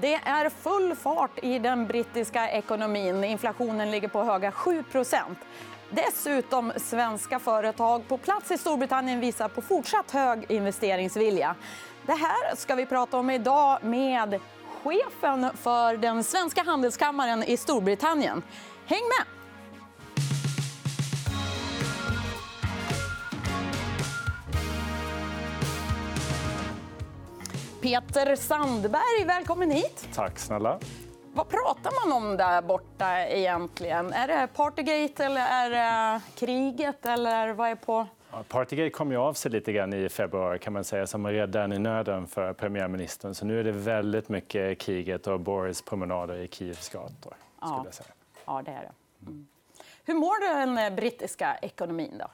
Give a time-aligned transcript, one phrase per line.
[0.00, 3.24] Det är full fart i den brittiska ekonomin.
[3.24, 4.84] Inflationen ligger på höga 7
[5.90, 11.54] Dessutom svenska företag på plats i Storbritannien visar på fortsatt hög investeringsvilja.
[12.06, 14.40] Det här ska vi prata om idag med
[14.82, 18.42] chefen för den svenska handelskammaren i Storbritannien.
[18.86, 19.39] Häng med!
[27.80, 30.08] Peter Sandberg, välkommen hit.
[30.14, 30.78] Tack snälla.
[31.32, 34.12] Vad pratar man om där borta egentligen?
[34.12, 37.06] Är det Partygate eller är det kriget?
[37.06, 38.06] Eller vad är på...
[38.48, 41.78] Partygate kom ju av sig lite grann i februari kan man säga, som räddaren i
[41.78, 43.34] nöden för premiärministern.
[43.34, 47.34] Så nu är det väldigt mycket kriget och Boris promenader i Kievs gator.
[47.60, 47.86] Ja.
[48.46, 48.92] ja, det är det.
[49.26, 49.46] Mm.
[50.04, 52.14] Hur mår den brittiska ekonomin?
[52.18, 52.26] då?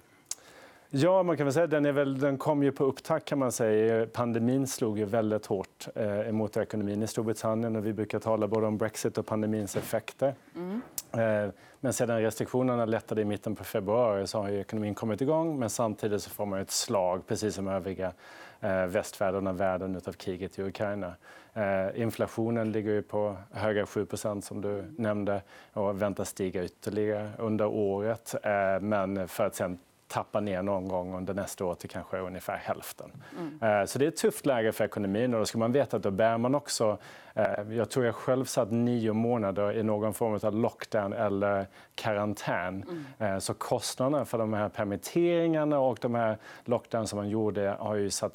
[0.91, 3.25] Ja, man kan väl säga den, är väl, den kom ju på upptakt.
[3.25, 4.07] kan man säga.
[4.07, 7.77] Pandemin slog ju väldigt hårt eh, emot ekonomin i Storbritannien.
[7.77, 10.35] Och vi brukar tala både om brexit och pandemins effekter.
[10.57, 10.83] Mm.
[11.13, 15.59] Eh, men sedan restriktionerna lättade i mitten på februari så har ekonomin kommit igång.
[15.59, 18.13] Men samtidigt så får man ett slag, precis som övriga
[18.61, 21.15] eh, västvärlden och världen av kriget i Ukraina.
[21.55, 28.35] Eh, inflationen ligger på höga 7% som du nämnde och väntas stiga ytterligare under året.
[28.43, 29.79] Eh, men för att sen
[30.09, 33.13] tappa ner någon gång under nästa år till kanske ungefär hälften.
[33.39, 33.81] Mm.
[33.81, 35.35] Eh, så det är ett tufft läge för ekonomin.
[35.35, 36.99] Och då ska man veta att då bär man också...
[37.35, 42.85] Eh, jag tror jag själv satt nio månader i någon form av lockdown eller karantän.
[43.19, 43.35] Mm.
[43.35, 47.95] Eh, så kostnaderna för de här permitteringarna och de här lockdown som man gjorde har
[47.95, 48.33] ju satt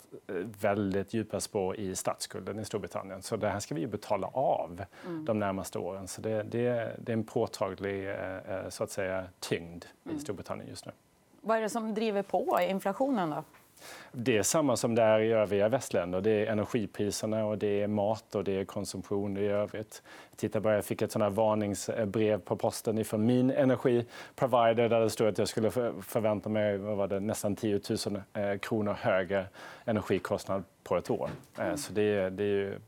[0.61, 3.21] väldigt djupa spår i statsskulden i Storbritannien.
[3.21, 5.25] Så det här ska vi betala av mm.
[5.25, 6.07] de närmaste åren.
[6.07, 8.15] Så det, det, det är en påtaglig
[8.69, 10.19] så att säga, tyngd i mm.
[10.19, 10.91] Storbritannien just nu.
[11.41, 13.29] Vad är det som driver på inflationen?
[13.29, 13.43] Då?
[14.11, 16.21] Det är samma som det är i övriga västländer.
[16.21, 20.03] Det är energipriserna, och det är mat och det är konsumtion i övrigt.
[20.35, 25.27] Titta bara, jag fick ett sånt varningsbrev på posten från min energiprovider där det stod
[25.27, 29.45] att jag skulle förvänta mig vad var det, nästan 10 000 eh, kronor högre
[29.85, 31.29] energikostnad på ett år.
[31.57, 31.77] Mm.
[31.77, 32.79] Så det, det är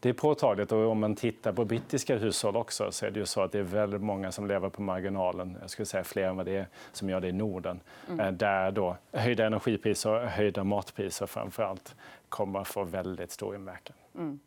[0.00, 0.72] det är påtagligt.
[0.72, 3.58] Och om man tittar på brittiska hushåll också så är det ju så att det
[3.58, 5.56] är väldigt många som lever på marginalen.
[5.60, 7.80] Jag skulle säga fler än vad det är som gör det i Norden.
[8.08, 8.20] Mm.
[8.20, 11.94] Eh, där då höjda energipriser och höjda matpriser framför allt
[12.28, 13.96] kommer att få väldigt stor inverkan.
[14.14, 14.40] Mm.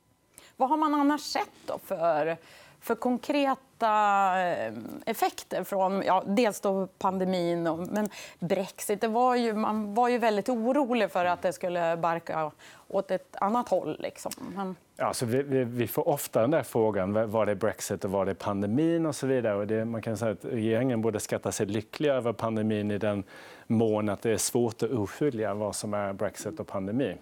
[0.57, 2.37] Vad har man annars sett då för,
[2.81, 4.73] för konkreta eh,
[5.05, 8.09] effekter från ja, dels då pandemin och men
[8.39, 9.01] Brexit?
[9.01, 12.51] Det var ju, man var ju väldigt orolig för att det skulle barka
[12.87, 13.97] åt ett annat håll.
[13.99, 14.31] Liksom.
[14.55, 14.75] Men...
[14.97, 18.35] Alltså, vi, vi, vi, får ofta den där frågan var det Brexit och var det
[18.35, 19.05] pandemin.
[19.05, 19.55] och så vidare.
[19.55, 23.23] Och det, man kan säga att regeringen borde skatta sig lycklig över pandemin i den
[23.67, 27.17] mån att det är svårt att urskilja vad som är Brexit och pandemi.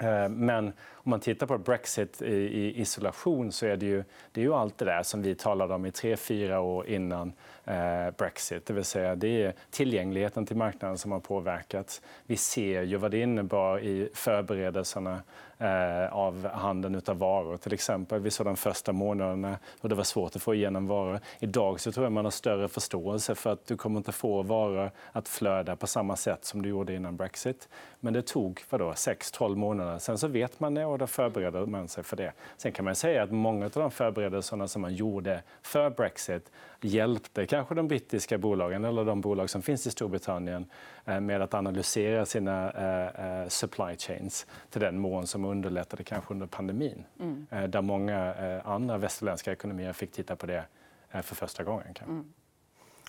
[0.00, 0.72] Eh, men
[1.06, 4.78] om man tittar på Brexit i isolation så är det ju, det är ju allt
[4.78, 7.32] det där som vi talade om i tre, fyra år innan
[7.64, 8.66] eh, Brexit.
[8.66, 12.02] Det vill säga det är tillgängligheten till marknaden som har påverkats.
[12.26, 15.20] Vi ser ju vad det innebar i förberedelserna
[15.58, 17.56] eh, av handeln av varor.
[17.56, 18.20] Till exempel.
[18.20, 21.20] Vi såg de första månaderna och det var svårt att få igenom varor.
[21.38, 24.90] Idag så tror jag man har större förståelse för att du kommer inte få varor
[25.12, 27.68] att flöda på samma sätt som du gjorde innan Brexit.
[28.00, 29.98] Men det tog 6-12 månader.
[29.98, 32.32] Sen så vet man det och då förbereder man sig för det.
[32.56, 37.46] Sen kan man säga att många av de förberedelserna som man gjorde för Brexit hjälpte
[37.46, 40.66] kanske de brittiska bolagen eller de bolag som finns i Storbritannien
[41.04, 46.34] eh, med att analysera sina eh, eh, supply chains till den mån som underlättade kanske
[46.34, 47.04] under pandemin.
[47.20, 47.46] Mm.
[47.70, 48.34] Där många
[48.64, 50.64] andra västerländska ekonomier fick titta på det
[51.22, 51.94] för första gången.
[52.02, 52.32] Mm.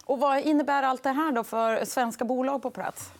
[0.06, 3.14] Och vad innebär allt det här då för svenska bolag på plats?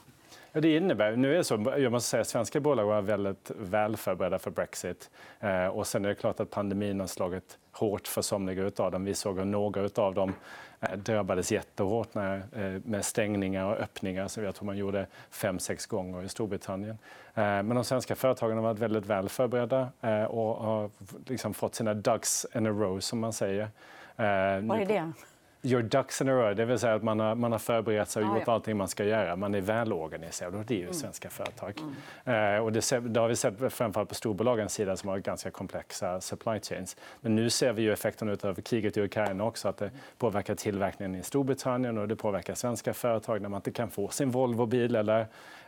[0.58, 3.98] Ja, det innebär, nu är det så, jag måste säga, svenska bolag var väldigt väl
[3.98, 5.10] förberedda för brexit.
[5.40, 9.06] Eh, och sen är det klart att pandemin har slagit hårt för somliga av dem.
[9.06, 10.34] Vi såg att några av dem
[10.80, 15.60] eh, drabbades jättehårt när, eh, med stängningar och öppningar som jag tror man gjorde fem,
[15.60, 16.98] sex gånger i Storbritannien.
[17.34, 19.90] Men de svenska företagen har varit väldigt väl förberedda
[20.30, 20.90] och har
[21.26, 23.70] liksom fått sina ducks in a row, som man säger.
[24.16, 25.12] Vad är det?
[25.68, 28.24] Your ducks in a row, det vill säga att man har, man har förberett sig
[28.24, 28.54] och gjort ah, ja.
[28.54, 29.36] allting man ska göra.
[29.36, 30.94] Man är välorganiserad och det är ju mm.
[30.94, 31.74] svenska företag.
[32.26, 32.56] Mm.
[32.56, 36.22] Eh, och det, det, har vi sett framförallt på storbolagens sida som har ganska komplexa
[36.22, 36.98] supply chains.
[37.22, 41.16] Men nu ser vi ju effekterna av kriget i Ukraina också, att det påverkar tillverkningen
[41.16, 45.28] i Storbritannien och det påverkar svenska företag när man inte kan få sin Volvo-bil eller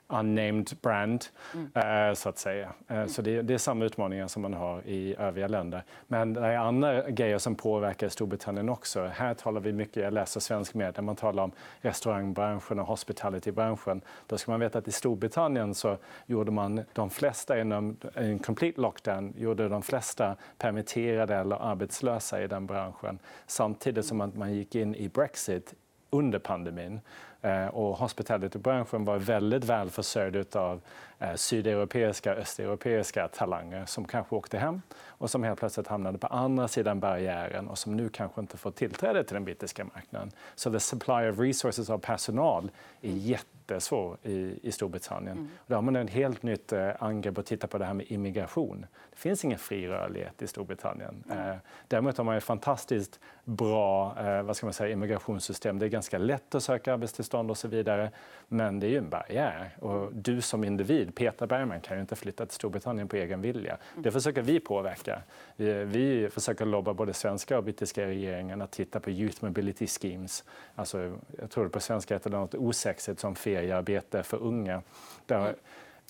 [0.09, 2.15] unnamed brand, mm.
[2.15, 2.69] så att säga.
[3.07, 5.83] Så det, det, är samma utmaningar som man har i övriga länder.
[6.07, 9.05] Men det är andra grejer som påverkar Storbritannien också.
[9.05, 11.51] Här talar vi mycket, jag läser svensk media, man talar om
[11.81, 14.01] restaurangbranschen och hospitality-branschen.
[14.27, 18.81] Då ska man veta att i Storbritannien så gjorde man de flesta inom en complete
[18.81, 23.19] lockdown, gjorde de flesta permitterade eller arbetslösa i den branschen.
[23.47, 25.73] Samtidigt som man gick in i Brexit
[26.09, 26.99] under pandemin.
[27.41, 30.81] Eh, och hospitality-branschen var väldigt väl försörjd av
[31.19, 36.27] eh, sydeuropeiska och östeuropeiska talanger som kanske åkte hem och som helt plötsligt hamnade på
[36.27, 40.31] andra sidan barriären och som nu kanske inte får tillträde till den brittiska marknaden.
[40.55, 42.71] Så the supply of resources av personal
[43.01, 45.37] är jätte jättesvår i, i Storbritannien.
[45.37, 45.49] Mm.
[45.57, 48.05] Och då har man ett helt nytt eh, angrepp att titta på det här med
[48.09, 48.85] immigration.
[49.11, 51.23] Det finns ingen fri rörlighet i Storbritannien.
[51.31, 51.57] Mm.
[51.87, 55.79] Däremot har man ett fantastiskt bra vad ska man säga, immigrationssystem.
[55.79, 58.11] Det är ganska lätt att söka arbetstillstånd och så vidare.
[58.47, 59.75] Men det är ju en barriär.
[59.79, 63.77] Och du som individ, Peter Bergman, kan ju inte flytta till Storbritannien på egen vilja.
[63.91, 64.03] Mm.
[64.03, 65.21] Det försöker vi påverka.
[65.55, 70.43] Vi, vi försöker lobba både svenska och brittiska regeringen att titta på Youth Mobility Schemes.
[70.75, 74.81] Alltså, jag tror det på svenska heter det något osexigt som feriearbete för unga.
[75.25, 75.55] Där mm.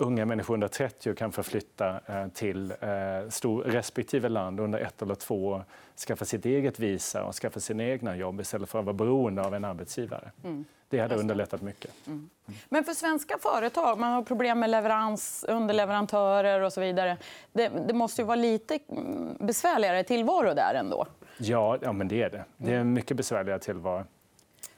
[0.01, 5.47] Unga människor under 30 kan förflytta eh, till eh, respektive land under ett eller två
[5.47, 5.65] år,
[6.07, 9.55] skaffa sitt eget visa och skaffa sina egna jobb istället för att vara beroende av
[9.55, 10.31] en arbetsgivare.
[10.43, 10.65] Mm.
[10.89, 11.91] Det hade underlättat mycket.
[12.07, 12.29] Mm.
[12.69, 17.17] Men för svenska företag, man har problem med leverans, underleverantörer och så vidare.
[17.53, 21.05] Det, det måste ju vara lite mm, besvärligare tillvaro där ändå?
[21.37, 22.45] Ja, ja men det är det.
[22.57, 24.05] Det är en mycket besvärligare tillvaro.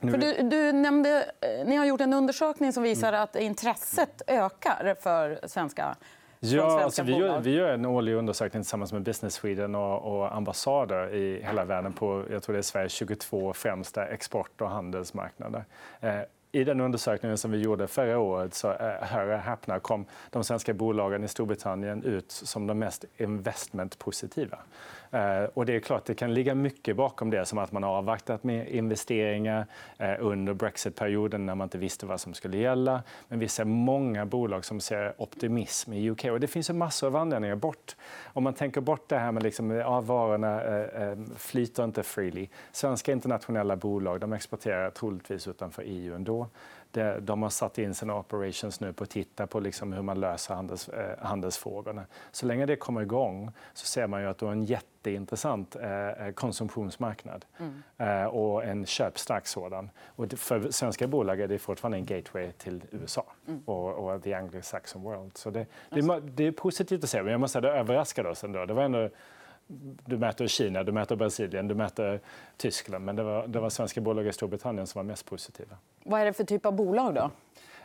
[0.01, 4.95] För du, du, nämnde, eh, ni har gjort en undersökning som visar att intresset ökar
[5.01, 5.95] för svenska
[6.44, 10.36] Ja, alltså vi, gör, vi gör en årlig undersökning tillsammans med Business Sweden och, och
[10.36, 15.65] ambassader i hela världen på jag tror det är Sveriges 22 främsta export och handelsmarknader.
[16.00, 16.19] Eh,
[16.51, 20.44] i den undersökningen som vi gjorde förra året så eh, hör och häpna, kom de
[20.44, 24.59] svenska bolagen i Storbritannien ut som de mest investmentpositiva.
[25.12, 27.92] Eh, och det är klart, det kan ligga mycket bakom det, som att man har
[27.92, 29.65] avvaktat med investeringar
[29.98, 33.03] eh, under brexitperioden när man inte visste vad som skulle gälla.
[33.27, 36.25] Men vi ser många bolag som ser optimism i UK.
[36.25, 37.56] Och det finns en massor av anledningar.
[37.56, 37.95] Bort,
[38.25, 42.48] om man tänker bort det här med liksom, ja, varorna eh, flyter inte freely.
[42.71, 46.41] Svenska internationella bolag de exporterar troligtvis utanför EU ändå
[47.22, 50.56] de har satt in sina operations nu på att titta på liksom hur man löser
[50.56, 52.06] handels, eh, handelsfrågorna.
[52.32, 56.10] Så länge det kommer igång så ser man ju att du har en jätteintressant eh,
[56.10, 57.84] eh konsumtionsmarknad mm.
[57.98, 59.90] eh, och en köpstark sådan.
[60.06, 63.62] Och för svenska bolag är det fortfarande en gateway till USA mm.
[63.66, 65.38] och, och the anglo-saxon world.
[65.38, 68.44] Så det, det, det, är positivt att se, men jag måste säga det överraskade oss
[68.44, 68.66] ändå.
[68.66, 69.10] Det var ändå
[70.06, 72.20] du mäter Kina, du mäter Brasilien, du mäter
[72.58, 73.06] Tyskland.
[73.06, 75.78] Men det var, det var svenska bolag i Storbritannien som var mest positiva.
[76.04, 77.16] Vad är det för typ av bolag?
[77.16, 77.32] då?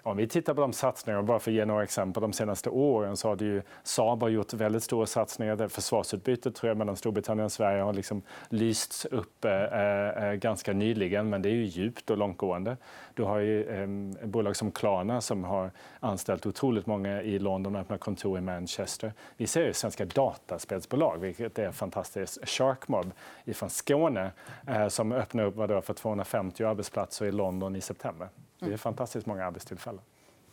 [0.07, 3.17] Om vi tittar på de satsningarna, bara för att ge några exempel, de senaste åren
[3.17, 5.69] så har ju Saab har gjort väldigt stora satsningar.
[5.69, 11.31] Försvarsutbytet tror jag, mellan Storbritannien och Sverige har liksom lysts upp eh, eh, ganska nyligen,
[11.31, 12.77] men det är ju djupt och långtgående.
[13.15, 15.71] Du har ju eh, bolag som Klarna som har
[16.01, 19.13] anställt otroligt många i London och öppnat kontor i Manchester.
[19.37, 22.49] Vi ser ju svenska dataspelsbolag, vilket är fantastiskt.
[22.49, 23.13] Sharkmob
[23.55, 24.31] från Skåne
[24.67, 28.29] eh, som öppnar upp vad för 250 arbetsplatser i London i september.
[28.59, 30.01] Det är fantastiskt många arbetstillfällen.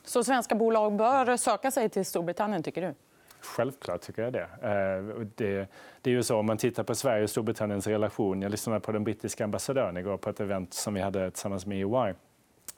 [0.04, 2.94] Så svenska bolag bör söka sig till Storbritannien, tycker du?
[3.42, 4.48] Självklart tycker jag det.
[4.62, 5.68] Eh, det.
[6.02, 8.42] Det är ju så, om man tittar på Sverige och Storbritanniens relation.
[8.42, 11.78] Jag lyssnade på den brittiska ambassadören igår på ett event som vi hade tillsammans med
[11.78, 12.14] EY.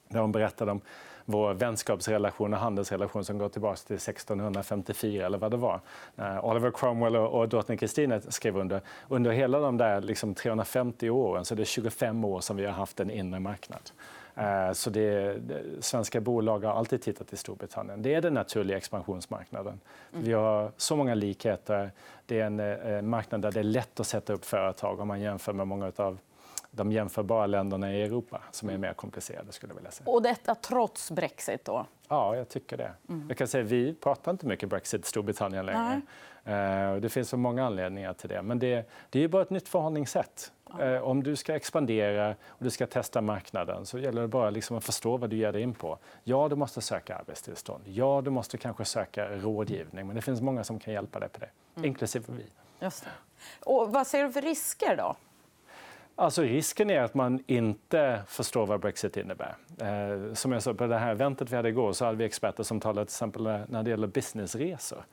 [0.07, 0.81] Där hon berättade om
[1.25, 5.79] vår vänskapsrelation och handelsrelation som går tillbaka till 1654 eller vad det var.
[6.19, 8.81] Uh, Oliver Cromwell och, och drottning Kristina skrev under.
[9.07, 12.73] Under hela de där liksom, 350 åren så är det 25 år som vi har
[12.73, 13.91] haft en inre marknad.
[14.37, 15.37] Uh, så det,
[15.79, 18.01] svenska bolag har alltid tittat till Storbritannien.
[18.01, 19.79] Det är den naturliga expansionsmarknaden.
[20.13, 20.25] Mm.
[20.25, 21.91] Vi har så många likheter.
[22.25, 25.21] Det är en, eh, marknad där det är lätt att sätta upp företag om man
[25.21, 26.17] jämför med många av
[26.71, 29.51] de jämförbara länderna i Europa som är mer komplicerade.
[29.51, 30.09] skulle jag vilja säga.
[30.09, 31.65] Och detta trots brexit?
[31.65, 31.85] då?
[32.07, 32.91] Ja, jag tycker det.
[33.09, 33.25] Mm.
[33.27, 36.01] Jag kan säga, vi pratar inte mycket brexit i Storbritannien längre.
[36.47, 38.41] Uh, det finns så många anledningar till det.
[38.41, 40.51] Men det, det är bara ett nytt förhållningssätt.
[40.79, 44.77] Uh, om du ska expandera och du ska testa marknaden så gäller det bara liksom
[44.77, 45.97] att förstå vad du ger dig in på.
[46.23, 47.83] Ja, du måste söka arbetstillstånd.
[47.87, 50.07] Ja, du måste kanske söka rådgivning.
[50.07, 51.85] Men det finns många som kan hjälpa dig på det, mm.
[51.85, 52.45] inklusive vi.
[52.85, 53.05] Just.
[53.59, 55.15] Och vad ser du för risker då?
[56.17, 59.55] Alltså risken är att man inte förstår vad brexit innebär.
[59.81, 62.63] Eh, som jag sa, på det här eventet vi hade igår så hade vi experter
[62.63, 65.05] som talade till exempel när det gäller businessresor.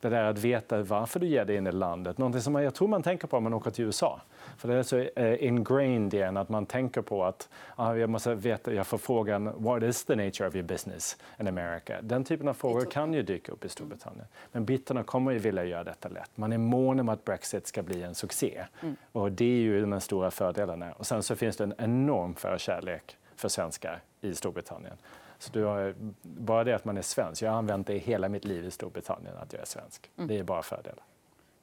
[0.00, 2.18] Det där att veta varför du ger dig in i landet.
[2.18, 4.20] Någonting som jag tror man tänker på om man åker till USA.
[4.56, 8.34] För det är så eh, ingrained igen att man tänker på att ah, jag måste
[8.34, 12.02] veta, jag får frågan what is the nature of your business in America?
[12.02, 14.26] Den typen av frågor kan ju dyka upp i Storbritannien.
[14.52, 16.30] Men britterna kommer ju vilja göra detta lätt.
[16.34, 18.64] Man är mån om att Brexit ska bli en succé.
[18.82, 18.96] Mm.
[19.12, 20.82] Och det är ju den stora fördelen.
[20.82, 24.96] Och sen så finns det en enorm förkärlek för svenskar i Storbritannien.
[25.40, 27.42] Så du har, bara det att man är svensk.
[27.42, 30.10] Jag har använt det hela mitt liv i Storbritannien, att jag är svensk.
[30.16, 30.28] Mm.
[30.28, 31.04] Det är bara fördelar.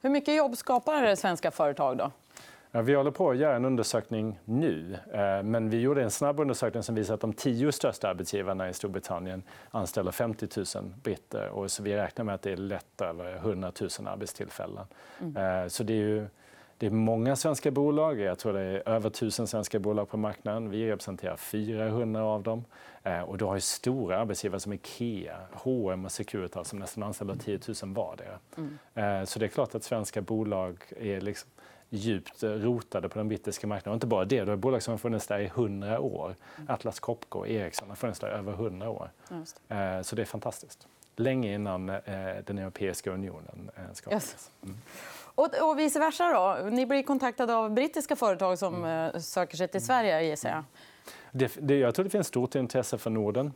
[0.00, 1.96] Hur mycket jobb skapar svenska företag?
[1.96, 2.10] då?
[2.70, 4.98] Ja, vi håller på att göra en undersökning nu.
[5.12, 8.72] Eh, men vi gjorde en snabb undersökning som visar att de tio största arbetsgivarna i
[8.74, 11.48] Storbritannien anställer 50 000 britter.
[11.48, 14.86] Och så vi räknar med att det är lätt över 100 000 arbetstillfällen.
[15.20, 15.36] Mm.
[15.36, 16.26] Eh, så det är ju
[16.78, 18.20] det är många svenska bolag.
[18.20, 20.70] Jag tror det är över 1000 svenska bolag på marknaden.
[20.70, 22.64] Vi representerar 400 av dem.
[23.02, 27.60] Eh, och du har stora arbetsgivare som Ikea, H&M och Securitas som nästan anställer 10
[27.82, 28.38] 000 vardera.
[28.56, 29.26] Mm.
[29.26, 31.50] Så det är klart att svenska bolag är liksom
[31.88, 33.92] djupt rotade på den brittiska marknaden.
[33.92, 36.34] Och inte bara det, du har bolag som har funnits där i 100 år.
[36.68, 39.10] Atlas Copco och Ericsson har funnits där i över 100 år.
[39.68, 39.74] Det.
[39.74, 40.86] Eh, så det är fantastiskt.
[41.16, 41.96] Länge innan eh,
[42.44, 44.50] den Europeiska unionen eh, skapades.
[44.62, 44.76] Mm.
[45.38, 46.70] Och, och vice versa då?
[46.70, 49.20] Ni blir kontaktade av brittiska företag som mm.
[49.20, 50.64] söker sig till Sverige gissar jag.
[51.32, 53.52] Det, det, jag tror det finns stort intresse för Norden.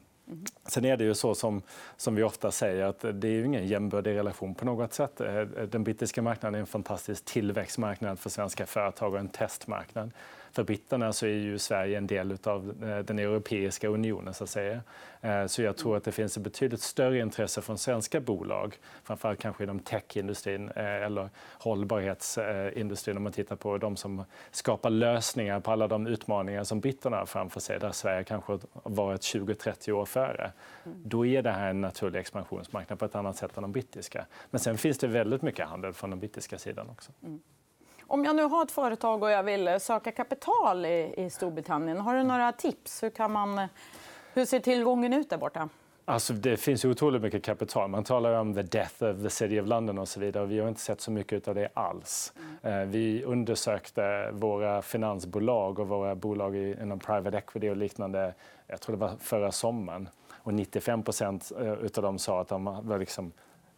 [0.66, 1.62] Sen är det ju så som,
[1.96, 5.20] som vi ofta säger att det är ingen jämbördig relation på något sätt.
[5.20, 10.10] Eh, den brittiska marknaden är en fantastisk tillväxtmarknad för svenska företag och en testmarknad
[10.52, 14.34] för britterna så är ju Sverige en del av eh, den europeiska unionen.
[14.34, 14.80] Så, att säga.
[15.20, 19.40] Eh, så jag tror att det finns ett betydligt större intresse från svenska bolag, framförallt
[19.40, 21.28] kanske inom techindustrin eh, eller
[21.58, 27.16] hållbarhetsindustrin om man tittar på de som skapar lösningar på alla de utmaningar som britterna
[27.16, 30.52] har framför sig, där Sverige kanske har varit 20-30 år före.
[30.84, 34.26] Då är det här en naturlig expansionsmarknad på ett annat sätt än de brittiska.
[34.50, 37.12] Men sen finns det väldigt mycket handel från den brittiska sidan också.
[37.22, 37.40] Mm.
[38.12, 42.14] Om jag nu har ett företag och jag vill söka kapital i, i Storbritannien, har
[42.14, 43.02] du några tips?
[43.02, 43.68] Hur, kan man,
[44.34, 45.68] hur ser tillgången ut där borta?
[46.04, 47.90] Alltså, det finns otroligt mycket kapital.
[47.90, 50.46] Man talar om the death of the city of London och så vidare.
[50.46, 52.32] Vi har inte sett så mycket av det alls.
[52.62, 52.90] Mm.
[52.90, 58.34] Vi undersökte våra finansbolag och våra bolag inom private equity och liknande
[58.66, 60.08] jag tror det var förra sommaren.
[60.32, 61.28] Och 95 eh,
[61.96, 63.32] av dem sa att de var liksom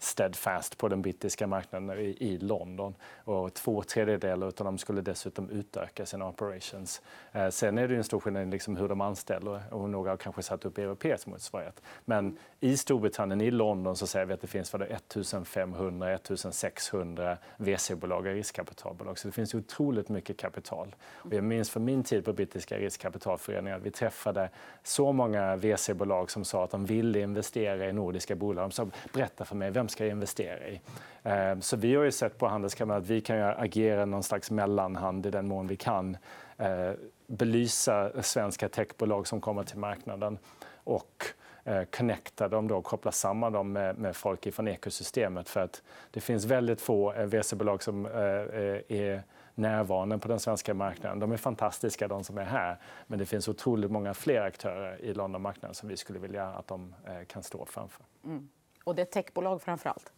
[0.04, 2.94] steadfast på den brittiska marknaden i, London.
[3.24, 7.02] Och två tredjedelar av dem skulle dessutom utöka sina operations.
[7.32, 10.16] Eh, sen är det en stor skillnad i liksom hur de anställer och några har
[10.16, 11.82] kanske satt upp europeisk motsvarighet.
[12.04, 19.18] Men i Storbritannien, i London, så säger vi att det finns 1500-1600 VC-bolag och riskkapitalbolag.
[19.18, 20.94] Så det finns otroligt mycket kapital.
[21.02, 24.50] Och jag minns från min tid på brittiska riskkapitalföreningar att vi träffade
[24.82, 28.64] så många VC-bolag som sa att de ville investera i nordiska bolag.
[28.64, 30.80] De sa berätta för mig, vem ska investera i.
[31.22, 35.26] Ehm, så vi har ju sett på Handelskammaren att vi kan agera någon slags mellanhand
[35.26, 36.16] i den mån vi kan.
[36.56, 36.92] Eh,
[37.26, 40.38] belysa svenska techbolag som kommer till marknaden
[40.84, 41.24] och
[41.64, 45.48] eh, connecta dem, då, koppla samman dem med, med folk från ekosystemet.
[45.48, 49.22] För att det finns väldigt få eh, VC-bolag som är
[49.54, 51.18] närvarande på den svenska marknaden.
[51.18, 52.78] De är fantastiska, de som är här.
[53.06, 56.94] Men det finns otroligt många fler aktörer i Londonmarknaden som vi skulle vilja att de
[57.26, 58.04] kan stå framför.
[58.24, 58.48] Mm.
[58.84, 60.12] Och det är techbolag framför allt?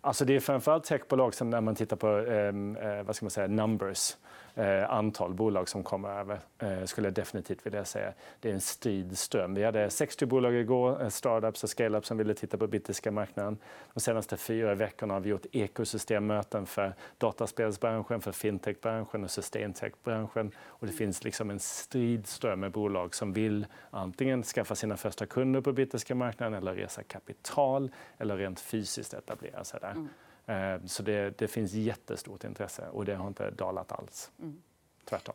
[0.00, 3.30] Alltså det är framförallt techbolag som när man tittar på ehm, eh, vad ska man
[3.30, 4.16] säga, numbers
[4.58, 8.12] eh, antal bolag som kommer över, eh, skulle jag definitivt vilja säga.
[8.40, 9.54] Det är en strid ström.
[9.54, 13.58] Vi hade 60 bolag igår, eh, startups och scale-ups som ville titta på brittiska marknaden.
[13.94, 20.52] De senaste fyra veckorna har vi gjort ekosystemmöten för dataspelsbranschen, för fintechbranschen och systemtechbranschen.
[20.66, 25.60] Och det finns liksom en stridström med bolag som vill antingen skaffa sina första kunder
[25.60, 29.87] på brittiska marknaden eller resa kapital eller rent fysiskt etablera sig där.
[29.90, 30.08] Mm.
[30.46, 34.30] Eh, så det, det, finns jättestort intresse och det har inte dalat alls.
[34.38, 34.62] Mm.
[35.04, 35.34] Tvärtom.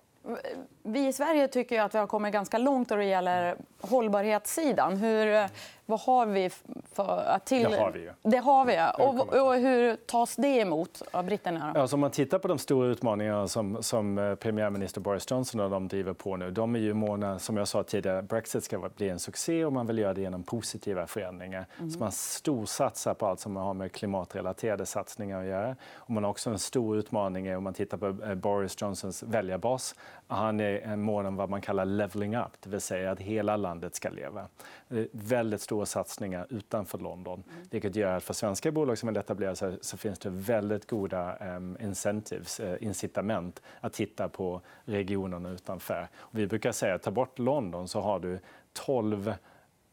[0.84, 4.98] Vi i Sverige tycker att vi har kommit ganska långt då det gäller hållbarhetssidan.
[4.98, 5.50] Hur,
[5.86, 6.50] vad har vi
[6.94, 7.40] för...
[7.46, 7.64] Till...
[7.64, 8.12] Det har vi ju.
[8.22, 11.72] Det har vi, och, och hur tas det emot av britterna?
[11.76, 15.70] Ja, om man tittar på de stora utmaningarna som, som eh, premiärminister Boris Johnson och
[15.70, 16.52] de driver på nu.
[16.52, 19.88] De är ju måna, som jag sa tidigare, Brexit ska bli en succé och man
[19.88, 21.66] vill göra det genom positiva förändringar.
[21.78, 21.92] Mm.
[21.92, 25.76] Så man storsatsar på allt som har med klimatrelaterade satsningar att göra.
[25.96, 29.96] Och man har också en stor utmaning om man tittar på eh, Boris Johnsons väljarbas.
[30.28, 33.96] Han är mån om vad man kallar leveling up, det vill säga att hela landet
[33.96, 34.48] ska leva.
[34.88, 37.44] Det är väldigt stora satsningar utanför London.
[37.50, 37.66] Mm.
[37.72, 41.38] Vilket gör att för svenska bolag som vill etablera sig så finns det väldigt goda
[41.56, 46.08] um, incentives, uh, incitament att titta på regionerna utanför.
[46.32, 48.40] Vi brukar säga att ta bort London så har du
[48.74, 49.34] 12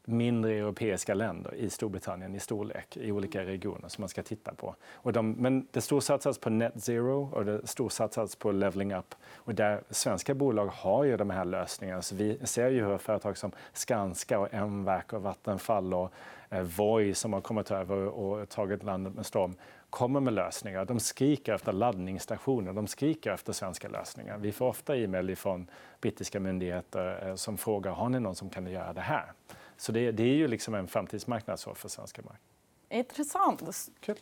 [0.04, 4.74] mindre europeiska länder i Storbritannien i storlek i olika regioner som man ska titta på.
[4.92, 9.14] Och de, men det storsatsas på net zero och det storsatsas på leveling up.
[9.34, 12.02] Och där svenska bolag har ju de här lösningarna.
[12.02, 16.12] Så vi ser ju hur företag som Skanska och M-verk och Vattenfall och
[16.50, 19.54] eh, Voi som har kommit över och tagit landet med storm
[19.90, 20.84] kommer med lösningar.
[20.84, 24.38] De skriker efter laddningsstationer, de skriker efter svenska lösningar.
[24.38, 25.66] Vi får ofta e-mail från
[26.00, 29.32] brittiska myndigheter eh, som frågar har ni någon som kan göra det här.
[29.80, 32.46] Så det, det är ju liksom en framtidsmarknad för svenska marknaden.
[32.90, 33.62] Intressant.
[34.00, 34.18] Kul.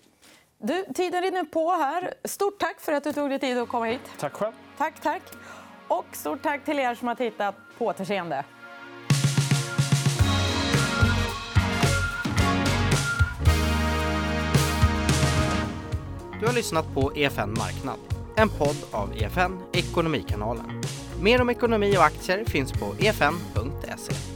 [0.59, 2.15] Du, tiden rinner på här.
[2.25, 4.01] Stort tack för att du tog dig tid att komma hit.
[4.19, 4.53] Tack själv.
[4.77, 5.23] Tack, tack.
[5.89, 7.55] Och stort tack till er som har tittat.
[7.79, 8.45] På återseende.
[16.41, 17.99] Du har lyssnat på EFN Marknad,
[18.37, 20.83] en podd av EFN Ekonomikanalen.
[21.23, 24.28] Mer om ekonomi och aktier finns på efn.se.